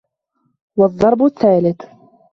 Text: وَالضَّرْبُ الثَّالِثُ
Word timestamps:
وَالضَّرْبُ 0.77 1.23
الثَّالِثُ 1.25 1.77